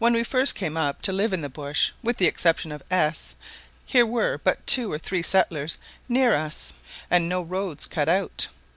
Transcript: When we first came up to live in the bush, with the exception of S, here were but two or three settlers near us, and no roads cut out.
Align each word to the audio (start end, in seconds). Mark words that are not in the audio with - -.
When 0.00 0.12
we 0.14 0.24
first 0.24 0.56
came 0.56 0.76
up 0.76 1.02
to 1.02 1.12
live 1.12 1.32
in 1.32 1.40
the 1.40 1.48
bush, 1.48 1.92
with 2.02 2.16
the 2.16 2.26
exception 2.26 2.72
of 2.72 2.82
S, 2.90 3.36
here 3.86 4.04
were 4.04 4.40
but 4.42 4.66
two 4.66 4.90
or 4.90 4.98
three 4.98 5.22
settlers 5.22 5.78
near 6.08 6.34
us, 6.34 6.72
and 7.08 7.28
no 7.28 7.40
roads 7.42 7.86
cut 7.86 8.08
out. 8.08 8.48